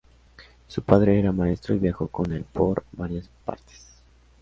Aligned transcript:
Su 0.67 0.81
padre 0.81 1.19
era 1.19 1.31
maestro 1.31 1.75
y 1.75 1.77
viajó 1.77 2.07
con 2.07 2.31
el 2.31 2.43
por 2.43 2.85
varias 2.93 3.29
partes. 3.45 4.01